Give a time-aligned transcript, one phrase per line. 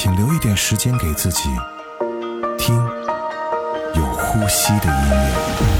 [0.00, 1.48] 请留一点时间给自己，
[2.56, 2.76] 听
[3.96, 5.77] 有呼吸的音乐。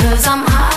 [0.00, 0.69] Cause I'm high.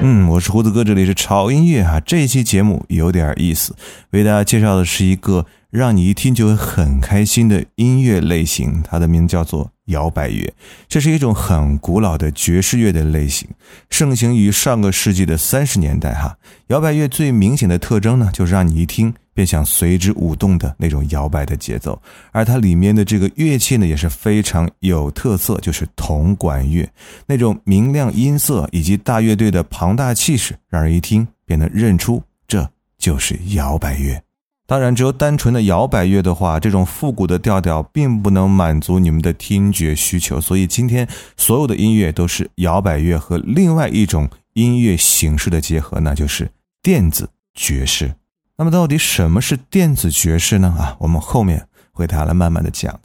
[0.00, 1.98] 嗯，我是胡子哥，这里是潮音乐哈。
[1.98, 3.74] 这一期节目有点意思，
[4.10, 10.54] 为大家介绍的是一个让你一听就会很开心的音乐类型，它的名叫做摇摆乐。
[10.86, 13.48] 这是一种很古老的爵士乐的类型，
[13.90, 16.36] 盛行于上个世纪的三十年代哈。
[16.68, 19.14] 摇摆乐最明显的特征呢，就是让你一听。
[19.38, 21.96] 便想随之舞动的那种摇摆的节奏，
[22.32, 26.90] 而它里面的这个乐器呢也是非常有特色，就是铜管乐，
[27.24, 32.68] 那种明亮音色以及大乐队的庞大气势，让人一听便能认出这
[32.98, 34.20] 就是摇摆乐。
[34.66, 41.06] 当然，只有单纯的摇摆乐的话，这种复古的调调并不能满足你们的听觉需求，所以今天
[41.36, 46.50] 所有的音乐都是摇摆乐和另外一种音乐形式的结合，那就是
[46.82, 48.12] 电子爵士。
[48.60, 50.74] 那么到底什么是电子爵士呢？
[50.76, 53.02] 啊，我们后面会大家来慢慢的讲的。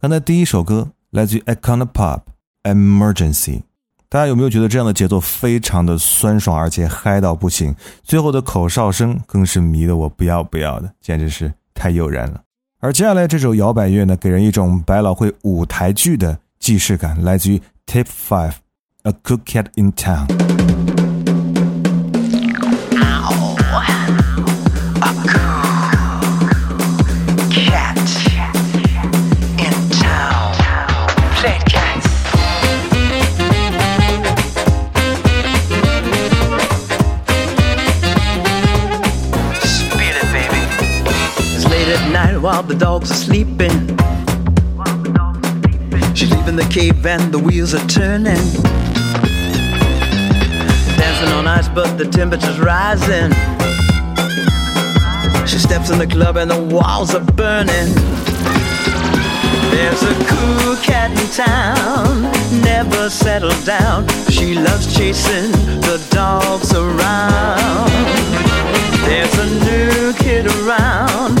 [0.00, 2.22] 刚才第一首歌来自于 Icon Pop
[2.62, 3.60] Emergency，
[4.08, 7.76] 大家有没有觉得这样的节奏非常的酸爽，而且嗨到不行？
[8.02, 12.40] 最后的口哨声更是迷得我不要不要的，简直是太诱人了。
[12.80, 18.54] 而接下来这首摇摆乐呢，给人一种百老汇舞台剧的既视感，来自于 Tap Five
[19.02, 20.93] A Cookcat in Town。
[42.54, 43.76] While the dogs are sleeping.
[46.14, 48.44] She's leaving the cave and the wheels are turning.
[50.96, 53.32] Dancing on ice, but the temperature's rising.
[55.48, 57.90] She steps in the club and the walls are burning.
[59.74, 62.22] There's a cool cat in town,
[62.62, 64.06] never settled down.
[64.30, 65.50] She loves chasing
[65.88, 67.90] the dogs around.
[69.08, 71.40] There's a new kid around,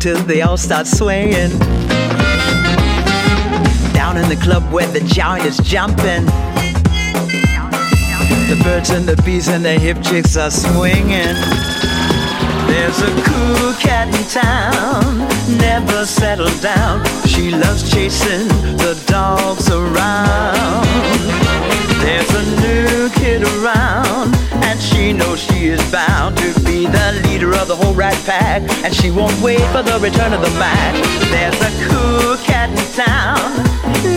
[0.00, 1.50] Till they all start swaying.
[3.92, 6.24] Down in the club where the giant is jumping.
[8.48, 11.36] The birds and the bees and the hip chicks are swinging.
[12.66, 15.18] There's a cool cat in town,
[15.58, 17.04] never settled down.
[17.26, 18.48] She loves chasing
[18.78, 20.86] the dogs around.
[22.00, 26.39] There's a new kid around, and she knows she is bound
[27.12, 28.62] the leader of the whole rat pack.
[28.84, 30.94] And she won't wait for the return of the Mac.
[31.30, 33.64] There's a cool cat in town,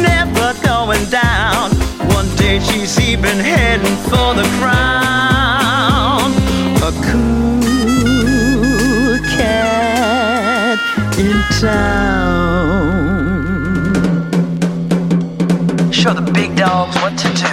[0.02, 1.72] never going down.
[2.14, 6.32] One day she's even heading for the crown.
[6.82, 10.80] A cool cat
[11.18, 13.02] in town.
[15.92, 17.48] Show the big dogs what to do.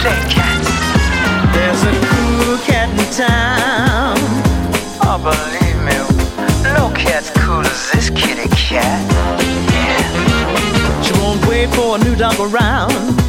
[0.00, 0.68] Play cats.
[1.54, 4.16] There's a cool cat in town.
[5.02, 5.96] Oh, believe me,
[6.74, 9.00] no cat's cool as this kitty cat.
[9.72, 11.02] Yeah.
[11.02, 13.19] She won't wait for a new dog around.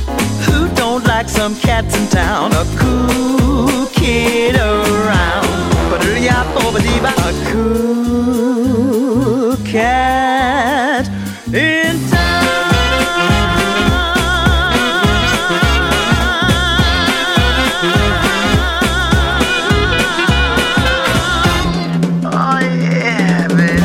[1.41, 2.51] Some cats in town?
[2.53, 5.47] A cool kid around.
[5.89, 8.77] But a cool
[9.65, 11.09] cat
[11.51, 12.45] in town.
[22.23, 23.81] Oh yeah, baby.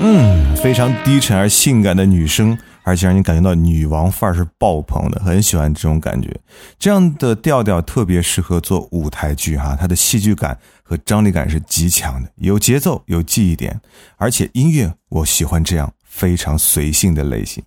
[0.00, 6.40] 嗯，非常低沉而性感的女声，而且让你感觉到女王范儿是爆棚的，很喜欢这种感觉。
[6.78, 13.80] 这样的调调特别适合做舞台剧哈、它的戏剧感和张力感是极强的，有节奏，有记忆点，
[14.16, 17.62] 而且音乐我喜欢这样非常随性的类型。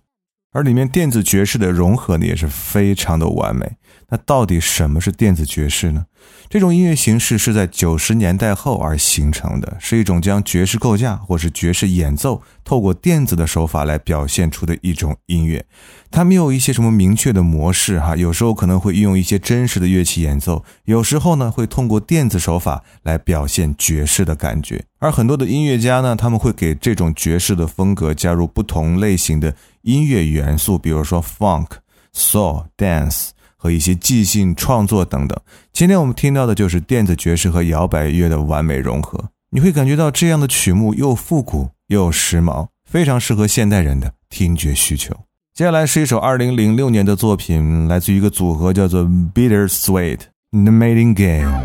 [0.52, 3.76] 而里面电子爵士的融合呢，也是非常的完美。
[4.08, 6.06] 那到底什么是电子爵士呢？
[6.48, 15.64] 这种音乐形式是在九十年代后而形成的，是一种将爵士构架或是爵士演奏透过电子的手法来表现出的一种音乐。
[16.10, 24.84] 它没有一些什么明确的模式哈，有时候可能会运用一些真实的乐器演奏，有时候呢会通过电子手法来表现爵士的感觉。
[24.98, 31.66] 而很多的音乐家呢，他们会给这种爵士的风格加入不同类型的音乐元素，比如说 funk、
[32.14, 33.30] soul、dance。
[33.66, 35.36] 和一些即兴创作等等。
[35.72, 45.12] 今天我们听到的就是电子爵士和摇摆乐的完美融合，你会感觉到这样的曲目又复古又时髦，非常适合现代人的听觉需求。
[45.52, 50.20] 接下来是一首2006年的作品，来自于一个组合叫做 Bitter Sweet
[50.52, 51.64] The Mating Game。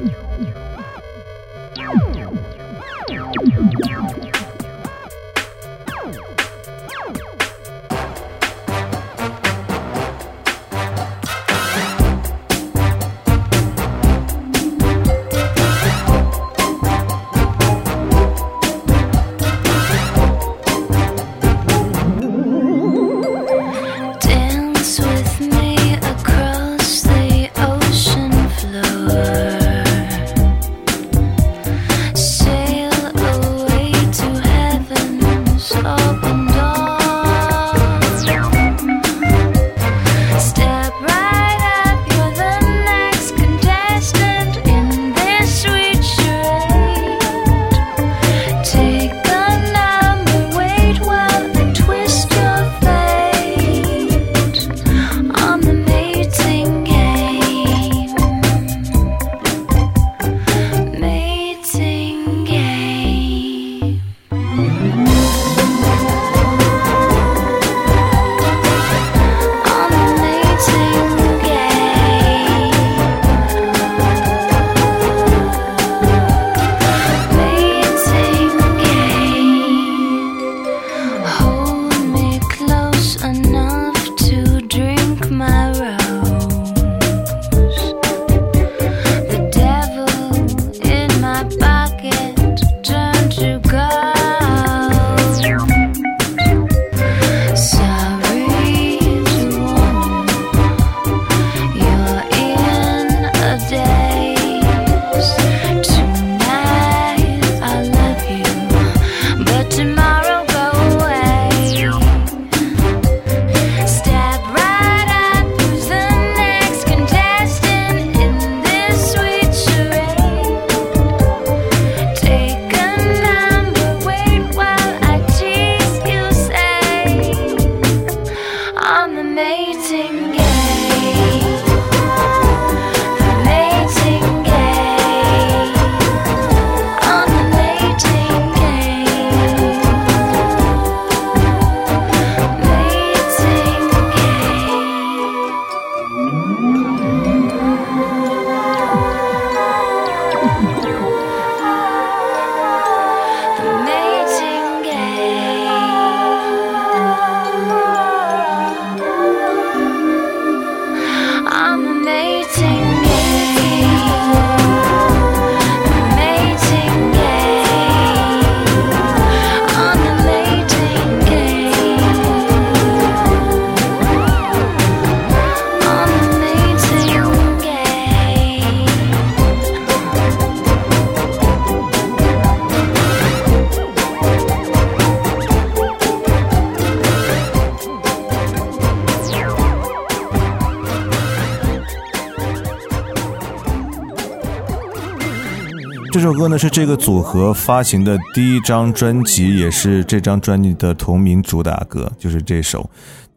[196.12, 202.82] 这首歌呢是这个组合发行的第一张专辑，也是这张专辑的同名主打歌，就是这首《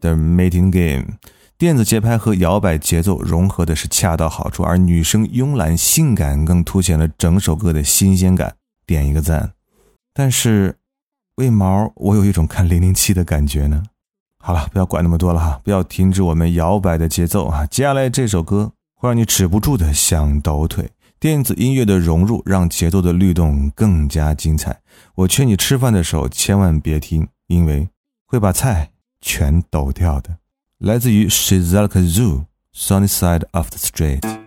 [0.01, 1.03] The Mating Game》。
[1.57, 8.53] 电子节拍和摇摆节奏融合的是恰到好处，而女生慵懒性感更凸显了整首歌的新鲜感，
[8.85, 9.53] 点一个赞。
[10.13, 10.75] 但是，
[11.37, 13.83] 为毛我有一种看零零七的感觉呢？
[14.43, 17.65] 好了，不要管那么多了哈，不要停止我们摇摆的节奏啊！
[17.67, 20.89] 接下来这首歌会让你止不住的想抖腿。
[21.25, 24.79] 电子音乐的融入让节奏的律动更加精彩。
[25.15, 27.89] 我劝你吃饭的时候千万别听，因为
[28.27, 28.91] 会把菜
[29.21, 30.37] 全抖掉的。
[30.77, 34.44] 来自于 Shizaka Zoo Sunny Side of the Street。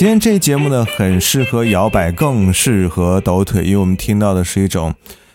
[0.00, 4.94] 今天这节目呢，很适合摇摆，更适合抖腿，因为我们听到的是一种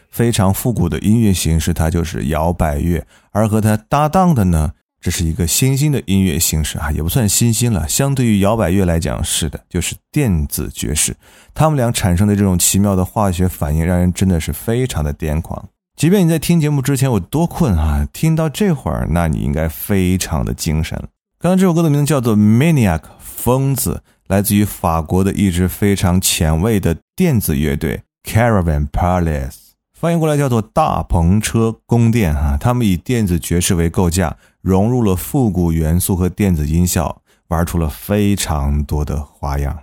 [0.09, 3.05] 非常复古的音乐形式，它就是摇摆乐。
[3.29, 11.15] 而和它搭档的呢，这是一个新兴的音乐形式啊，也不算新兴了，相对于摇摆乐来讲，是的，就是电子爵士。
[11.53, 15.63] 他们俩产生的这种奇妙的化学反应，让人真的是非常的癫狂。
[15.95, 21.07] 即便你在听节目之前有多困啊，听到这会儿，那你应该非常的精神了。
[21.37, 32.57] 刚刚这首歌的名字叫做《Maniac》，疯子，来自于法国的一支非常前卫的电子乐队 Caravan Palace，翻译过来叫做大篷车宫殿啊。
[32.59, 39.77] 他们以电子爵士为构架，融入了复古元素和电子音效，玩出了非常多的花样。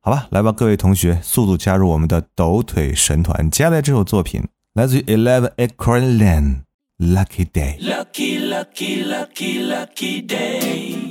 [0.00, 3.50] 好吧，来吧，各位同学，速度加入我们的抖腿神团。
[3.50, 4.42] 接下来这首作品
[4.74, 6.60] 来自于 Eleven Acorn Lane
[6.98, 7.78] Lucky Day。
[7.80, 11.07] Lucky, lucky, lucky, lucky day.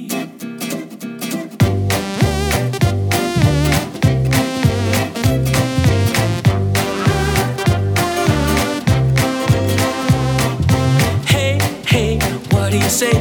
[12.87, 13.11] You say?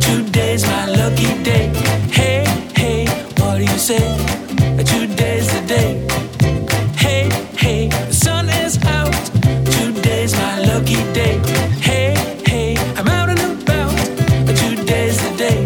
[0.00, 1.66] Today's my lucky day.
[2.10, 3.04] Hey, hey,
[3.38, 4.00] what do you say?
[4.92, 5.90] Today's the day.
[6.96, 9.12] Hey, hey, the sun is out.
[9.76, 11.36] Today's my lucky day.
[11.88, 12.14] Hey,
[12.46, 13.94] hey, I'm out and about.
[14.56, 15.60] Today's the day.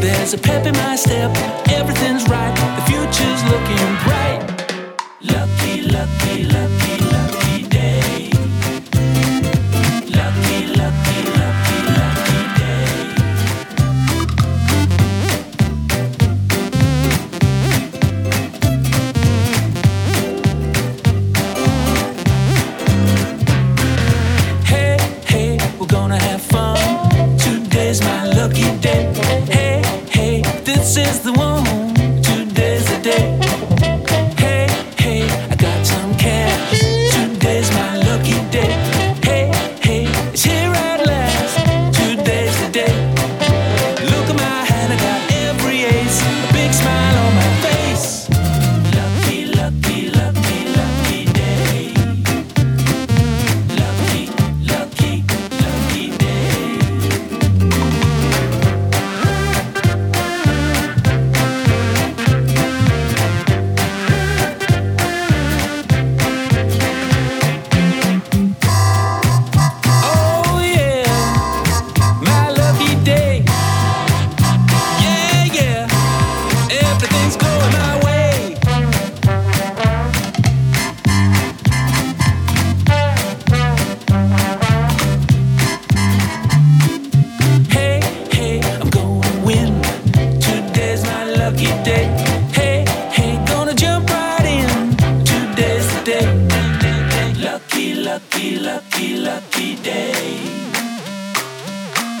[0.00, 1.36] There's a pep in my step.
[1.68, 2.54] Everything's right.
[2.76, 4.21] The future's looking bright.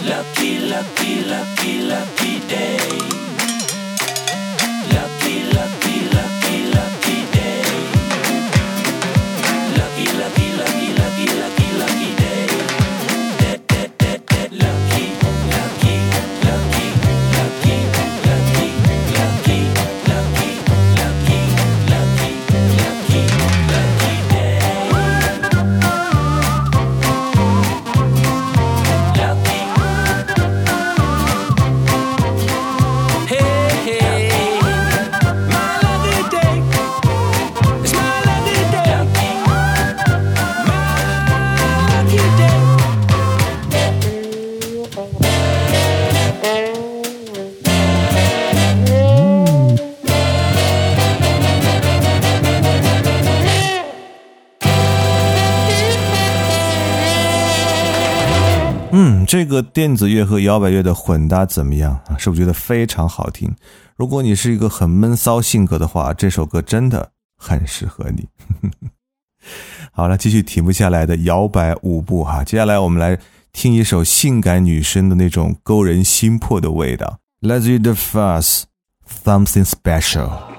[0.04, 3.31] Lucky, lucky, lucky, lucky day.
[59.32, 62.18] 这个电子乐和摇摆乐的混搭怎么样啊？
[62.18, 63.50] 是不是觉得非常好听？
[63.96, 68.28] 如果你是一个很闷骚性格的话，这首歌真的很适合你。
[69.90, 72.44] 好了，继续停不下来的摇摆舞步哈。
[72.44, 73.18] 接下来我们来
[73.54, 78.64] 听一首性感女声的那种勾人心魄的味道，来自于 The Fuzz
[79.24, 80.51] Something Special。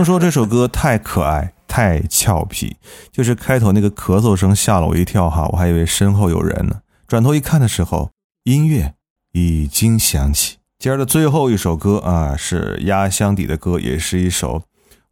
[0.00, 2.74] 能说这首歌太可爱、太俏皮，
[3.12, 6.80] 就是开头那个咳嗽声吓了我一跳哈，我还以为身后有人呢。
[7.06, 8.10] 转头一看的时候，
[8.44, 8.94] 音乐
[9.32, 10.56] 已经响起。
[10.78, 14.62] 今儿的最后一首歌啊，是压箱底的歌，也是一首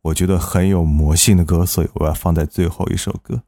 [0.00, 3.42] 我觉得很有魔性的歌，所以我要放在最后一首歌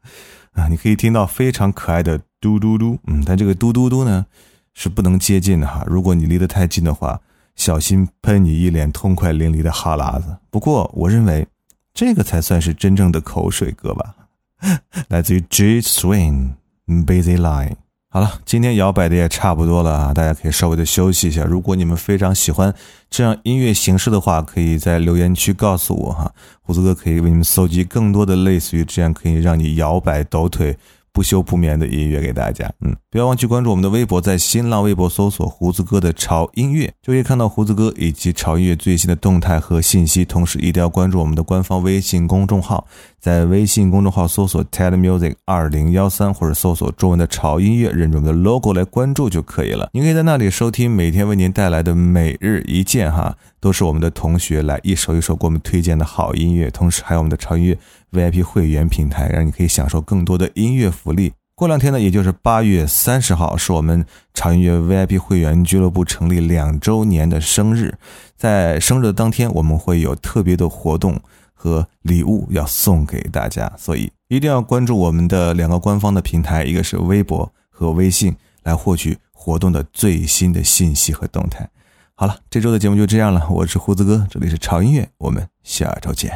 [0.53, 0.67] 啊。
[0.67, 4.27] 你可以听到非常可爱的嘟嘟嘟，嗯，但这个嘟嘟嘟呢
[4.75, 7.19] 是不能接近的哈，如果你离得太近的话，
[7.61, 10.35] 小心喷你一脸痛快淋漓的哈喇子。
[10.49, 11.45] 不过我认为
[11.93, 14.15] 这个才算是真正的口水歌吧，
[15.09, 16.53] 来自于 J Swing
[16.87, 17.75] Busy Line。
[18.09, 21.43] 好了，今天摇摆的也差不多了啊，大家可以稍微的休息一下。
[21.43, 22.73] 如果你们非常喜欢
[23.11, 30.75] 这样音乐形式的话，可以在留言区告诉我哈，胡子哥可以为你们搜集更多的类似于这样可以让你摇摆抖腿。
[31.13, 40.23] 不休不眠的音乐给大家，嗯，不要忘记关注我们的微博，在新浪微博搜索“胡子哥的潮音乐”，就可以看到胡子哥以及潮音乐最新的动态和信息。
[40.23, 42.87] 同时，一定要关注我们的官方微信公众号，
[43.21, 49.91] 在微信公众号搜索 “TED Music 二零幺三”或者搜索中文的潮音乐，认准我们的 logo 来关注就可以了。
[49.93, 57.77] 您可以在那里收听每天为您带来的每日一见，哈，都是我们的同学来一首一首给我们推荐的好音乐，同时还有我们的潮音乐
[58.11, 61.31] VIP 会员平台，让你可以享受更多的音乐福利。
[61.53, 64.03] 过两天呢，也就是八月三十号，是我们
[64.33, 67.93] 潮音乐 VIP 会员俱乐部成立两周年的生日。
[68.35, 71.21] 在生日的当天，我们会有特别的活动
[71.61, 81.69] 和礼物要送给大家，所以一定要关注我们的两个官方的平台，一个是微博和微信，来获取活动的最新的信息和动态。
[82.15, 86.35] 好了，这周的节目就这样了，我是胡子哥，这里是潮音乐，我们下周见。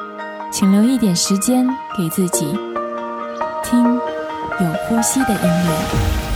[0.51, 1.65] 请留一点时间
[1.97, 2.45] 给自己，
[3.63, 6.30] 听有呼吸的音乐。